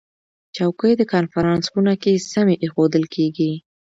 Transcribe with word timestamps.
چوکۍ 0.55 0.93
د 0.97 1.01
کنفرانس 1.13 1.65
خونه 1.71 1.93
کې 2.01 2.13
سمې 2.31 2.55
ایښودل 2.63 3.05
کېږي. 3.15 3.51